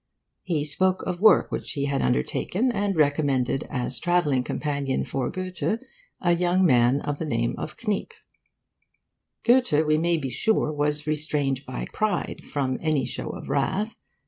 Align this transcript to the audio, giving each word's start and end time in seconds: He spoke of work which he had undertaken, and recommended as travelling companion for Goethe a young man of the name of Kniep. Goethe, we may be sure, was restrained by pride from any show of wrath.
He 0.41 0.65
spoke 0.65 1.03
of 1.03 1.21
work 1.21 1.51
which 1.51 1.73
he 1.73 1.85
had 1.85 2.01
undertaken, 2.01 2.71
and 2.71 2.95
recommended 2.95 3.65
as 3.69 3.99
travelling 3.99 4.43
companion 4.43 5.05
for 5.05 5.29
Goethe 5.29 5.77
a 6.21 6.31
young 6.31 6.65
man 6.65 7.01
of 7.01 7.19
the 7.19 7.25
name 7.25 7.53
of 7.59 7.77
Kniep. 7.77 8.11
Goethe, 9.43 9.85
we 9.85 9.99
may 9.99 10.17
be 10.17 10.31
sure, 10.31 10.73
was 10.73 11.05
restrained 11.05 11.63
by 11.67 11.85
pride 11.93 12.43
from 12.43 12.79
any 12.81 13.05
show 13.05 13.29
of 13.29 13.47
wrath. 13.47 13.99